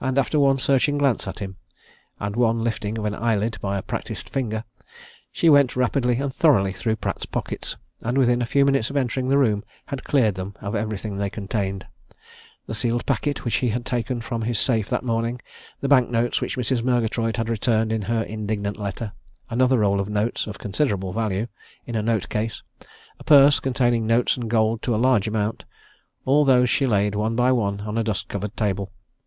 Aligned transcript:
And 0.00 0.16
after 0.16 0.40
one 0.40 0.56
searching 0.56 0.96
glance 0.96 1.28
at 1.28 1.40
him, 1.40 1.56
and 2.18 2.36
one 2.36 2.64
lifting 2.64 2.96
of 2.96 3.04
an 3.04 3.14
eyelid 3.14 3.58
by 3.60 3.76
a 3.76 3.82
practised 3.82 4.30
finger, 4.30 4.64
she 5.30 5.50
went 5.50 5.76
rapidly 5.76 6.16
and 6.20 6.34
thoroughly 6.34 6.72
through 6.72 6.96
Pratt's 6.96 7.26
pockets, 7.26 7.76
and 8.00 8.16
within 8.16 8.40
a 8.40 8.46
few 8.46 8.64
minutes 8.64 8.88
of 8.88 8.96
entering 8.96 9.28
the 9.28 9.36
room 9.36 9.62
had 9.84 10.04
cleared 10.04 10.36
them 10.36 10.54
of 10.62 10.74
everything 10.74 11.18
they 11.18 11.28
contained. 11.28 11.86
The 12.66 12.74
sealed 12.74 13.04
packet 13.04 13.44
which 13.44 13.56
he 13.56 13.68
had 13.68 13.84
taken 13.84 14.22
from 14.22 14.40
his 14.40 14.58
safe 14.58 14.88
that 14.88 15.04
morning; 15.04 15.38
the 15.82 15.86
bank 15.88 16.08
notes 16.08 16.40
which 16.40 16.56
Mrs. 16.56 16.82
Murgatroyd 16.82 17.36
had 17.36 17.50
returned 17.50 17.92
in 17.92 18.00
her 18.00 18.22
indignant 18.22 18.78
letter; 18.78 19.12
another 19.50 19.80
roll 19.80 20.00
of 20.00 20.08
notes, 20.08 20.46
of 20.46 20.58
considerable 20.58 21.12
value, 21.12 21.46
in 21.84 21.94
a 21.94 22.00
note 22.02 22.30
case; 22.30 22.62
a 23.18 23.22
purse 23.24 23.60
containing 23.60 24.06
notes 24.06 24.34
and 24.34 24.48
gold 24.48 24.80
to 24.80 24.94
a 24.94 24.96
large 24.96 25.28
amount 25.28 25.64
all 26.24 26.46
those 26.46 26.70
she 26.70 26.86
laid 26.86 27.14
one 27.14 27.36
by 27.36 27.52
one 27.52 27.82
on 27.82 27.98
a 27.98 28.02
dust 28.02 28.28
covered 28.28 28.56
table. 28.56 28.90